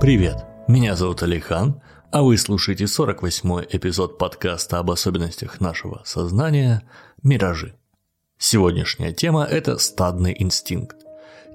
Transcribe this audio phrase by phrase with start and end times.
[0.00, 6.88] Привет, меня зовут Алихан, а вы слушаете 48-й эпизод подкаста об особенностях нашего сознания
[7.22, 7.74] «Миражи».
[8.38, 10.96] Сегодняшняя тема– это стадный инстинкт.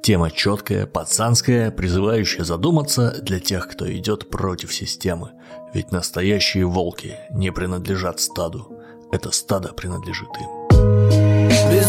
[0.03, 5.31] Тема четкая, пацанская, призывающая задуматься для тех, кто идет против системы.
[5.73, 8.77] Ведь настоящие волки не принадлежат стаду.
[9.11, 10.64] Это стадо принадлежит им.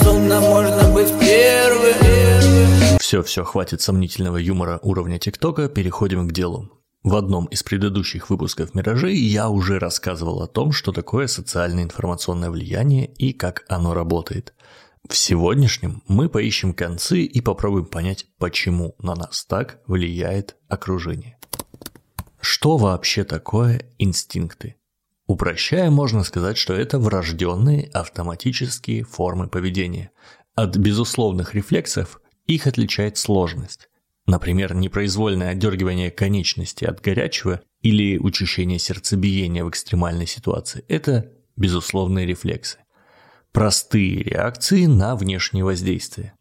[0.07, 1.97] Безумно можно быть первым.
[3.01, 6.71] Все, все, хватит сомнительного юмора уровня ТикТока, переходим к делу.
[7.03, 12.51] В одном из предыдущих выпусков «Миражей» я уже рассказывал о том, что такое социальное информационное
[12.51, 14.55] влияние и как оно работает.
[15.09, 21.37] В сегодняшнем мы поищем концы и попробуем понять, почему на нас так влияет окружение.
[22.41, 24.77] Что вообще такое инстинкты?
[25.27, 30.11] Упрощая, можно сказать, что это врожденные автоматические формы поведения.
[30.55, 33.89] От безусловных рефлексов их отличает сложность.
[34.27, 42.79] Например, непроизвольное отдергивание конечности от горячего или учащение сердцебиения в экстремальной ситуации– это безусловные рефлексы.
[43.53, 46.35] Простые реакции на внешние воздействия.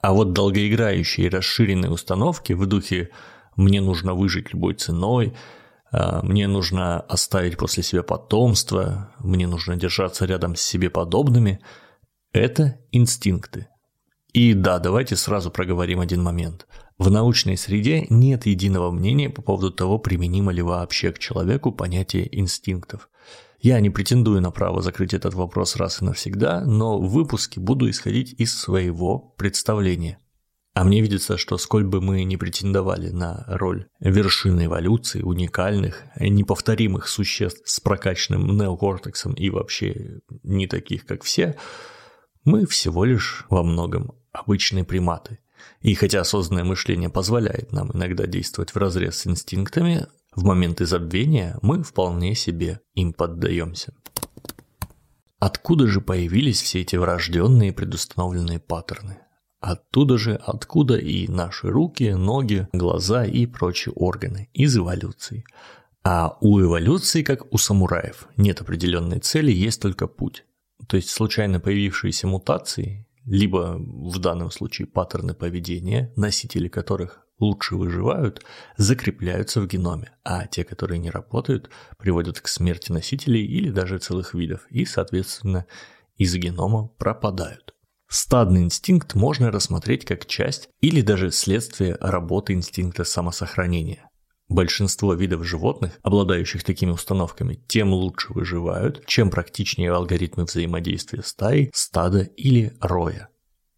[0.00, 3.10] А вот долгоиграющие расширенные установки в духе
[3.56, 5.36] «мне нужно выжить любой ценой», «А,
[5.92, 11.60] «мне нужно оставить после себя потомство», «мне нужно держаться рядом с себе подобными»–
[12.32, 13.68] это инстинкты.
[14.32, 16.66] И да, давайте сразу проговорим один момент–
[16.98, 22.26] в научной среде нет единого мнения по поводу того, применимо ли вообще к человеку понятие
[22.38, 23.10] инстинктов.
[23.60, 27.90] Я не претендую на право закрыть этот вопрос раз и навсегда, но в выпуске буду
[27.90, 30.18] исходить из своего представления.
[30.76, 37.08] А мне видится, что сколь бы мы не претендовали на роль вершины эволюции, уникальных, неповторимых
[37.08, 41.56] существ с прокачанным неокортексом и вообще не таких, как все,
[42.44, 45.38] мы всего лишь во многом обычные приматы–
[45.80, 51.58] и хотя осознанное мышление позволяет нам иногда действовать в разрез с инстинктами, в моменты забвения
[51.62, 53.94] мы вполне себе им поддаемся.
[55.38, 59.25] Откуда же появились все эти врожденные предустановленные паттерны?
[59.60, 65.44] Оттуда же, откуда и наши руки, ноги, глаза и прочие органы, из эволюции.
[66.04, 70.44] А у эволюции, как у самураев, нет определенной цели, есть только путь.
[70.88, 78.44] То есть случайно появившиеся мутации либо в данном случае паттерны поведения, носители которых лучше выживают,
[78.76, 84.32] закрепляются в геноме, а те, которые не работают, приводят к смерти носителей или даже целых
[84.32, 85.66] видов и, соответственно,
[86.16, 87.74] из генома пропадают.
[88.08, 94.08] Стадный инстинкт можно рассмотреть как часть или даже следствие работы инстинкта самосохранения.
[94.48, 102.20] Большинство видов животных, обладающих такими установками, тем лучше выживают, чем практичнее алгоритмы взаимодействия стаи, стада
[102.20, 103.28] или роя.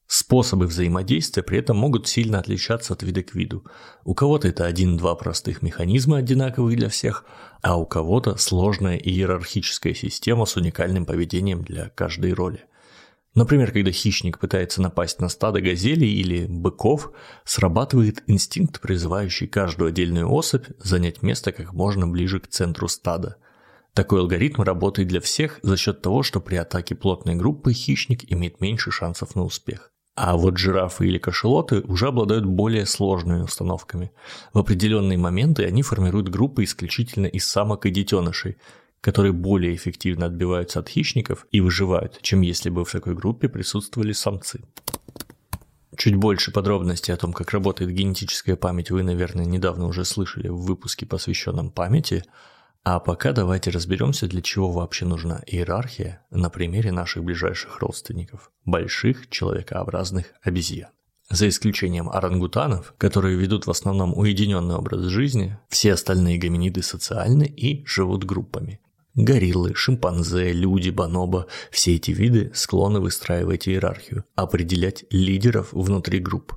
[0.07, 3.65] Способы взаимодействия при этом могут сильно отличаться от вида к виду.
[4.05, 7.25] У кого-то это один-два простых механизма, одинаковых для всех,
[7.63, 12.65] а у кого-то сложная иерархическая система с уникальным поведением для каждой роли–
[13.35, 17.13] Например, когда хищник пытается напасть на стадо газелей или быков,
[17.45, 23.37] срабатывает инстинкт, призывающий каждую отдельную особь занять место как можно ближе к центру стада.
[23.95, 28.61] Такой алгоритм работает для всех за счет того, что при атаке плотной группы хищник имеет
[28.61, 29.93] меньше шансов на успех.
[30.21, 34.11] А вот жирафы или кашелоты уже обладают более сложными установками.
[34.53, 38.57] В определенные моменты они формируют группы исключительно из самок и детенышей,
[39.01, 44.13] которые более эффективно отбиваются от хищников и выживают, чем если бы в такой группе присутствовали
[44.13, 44.61] самцы.
[45.97, 50.59] Чуть больше подробностей о том, как работает генетическая память, вы, наверное, недавно уже слышали в
[50.59, 52.25] выпуске, посвященном памяти.
[52.85, 59.29] А пока давайте разберемся, для чего вообще нужна иерархия на примере наших ближайших родственников– больших
[59.29, 60.91] человекообразных обезьян.
[61.31, 67.85] За исключением орангутанов, которые ведут в основном уединенный образ жизни, все остальные гоминиды социальны и
[67.85, 68.81] живут группами.
[69.19, 76.55] Гориллы, шимпанзе, люди, бонобо– все эти виды склонны выстраивать иерархию, определять лидеров внутри групп.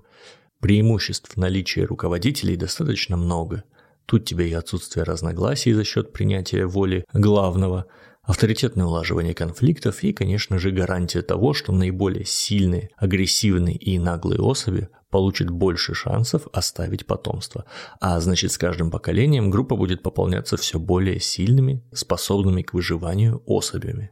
[0.60, 3.64] Преимуществ наличия руководителей достаточно много.
[4.06, 7.88] Тут тебе и отсутствие разногласий за счет принятия воли главного,
[8.22, 14.88] авторитетное улаживание конфликтов и, конечно же, гарантия того, что наиболее сильные, агрессивные и наглые особи
[15.12, 17.66] получит больше шансов оставить потомство.
[18.00, 24.12] А значит, с каждым поколением группа будет пополняться все более сильными, способными к выживанию особями.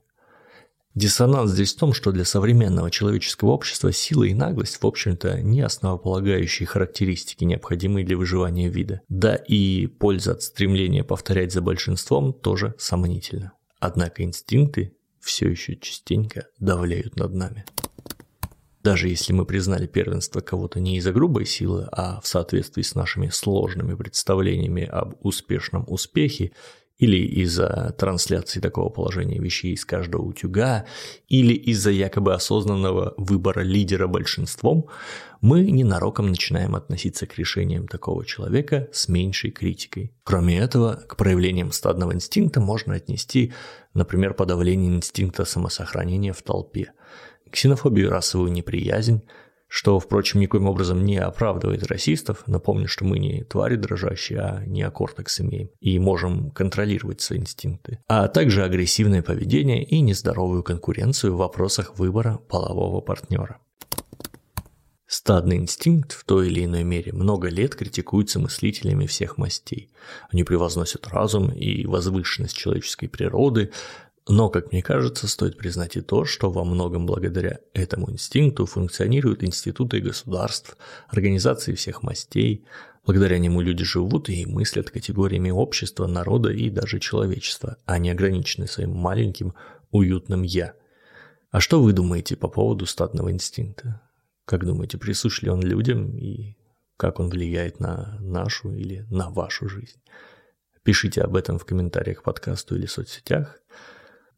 [0.96, 5.62] Диссонанс здесь в том, что для современного человеческого общества сила и наглость, в общем-то, не
[5.62, 9.02] основополагающие характеристики, необходимые для выживания вида.
[9.08, 13.54] Да и польза от стремления повторять за большинством тоже сомнительна.
[13.80, 17.66] Однако инстинкты все еще частенько давляют над нами.
[18.82, 23.28] Даже если мы признали первенство кого-то не из-за грубой силы, а в соответствии с нашими
[23.30, 26.54] сложными представлениями об успешном успехе,
[27.00, 30.86] или из-за трансляции такого положения вещей из каждого утюга,
[31.30, 34.88] или из-за якобы осознанного выбора лидера большинством,
[35.40, 40.14] мы ненароком начинаем относиться к решениям такого человека с меньшей критикой.
[40.24, 43.54] Кроме этого, к проявлениям стадного инстинкта можно отнести,
[43.94, 46.92] например, подавление инстинкта самосохранения в толпе,
[47.52, 49.24] ксенофобию, расовую неприязнь,
[49.68, 52.44] что, впрочем, никоим образом не оправдывает расистов.
[52.48, 58.00] Напомню, что мы не твари дрожащие, а неокортекс имеем и можем контролировать свои инстинкты.
[58.08, 63.60] А также агрессивное поведение и нездоровую конкуренцию в вопросах выбора полового партнера.
[65.06, 69.92] Стадный инстинкт в той или иной мере много лет критикуется мыслителями всех мастей.
[70.32, 73.72] Они превозносят разум и возвышенность человеческой природы,
[74.30, 79.44] но, как мне кажется, стоит признать и то, что во многом благодаря этому инстинкту функционируют
[79.44, 80.78] институты государств,
[81.08, 82.64] организации всех мастей,
[83.08, 88.68] благодаря нему люди живут и мыслят категориями общества, народа и даже человечества, а не ограничены
[88.68, 89.56] своим маленьким
[89.90, 90.76] уютным «я».
[91.50, 94.02] А что вы думаете по поводу статного инстинкта?
[94.46, 96.56] Как думаете, присущ ли он людям и
[96.98, 100.00] как он влияет на нашу или на вашу жизнь?
[100.84, 103.60] Пишите об этом в комментариях к подкасту или соцсетях.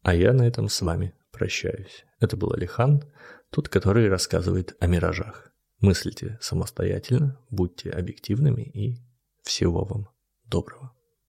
[0.02, 2.04] А я на этом с вами прощаюсь.
[2.20, 3.04] Это был Алихан,
[3.50, 5.52] тот, который рассказывает о миражах.
[5.80, 8.98] Мыслите самостоятельно, будьте объективными и
[9.42, 10.08] всего вам
[10.44, 10.92] доброго.